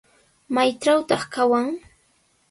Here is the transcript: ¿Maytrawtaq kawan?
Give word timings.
¿Maytrawtaq 0.53 1.23
kawan? 1.33 1.67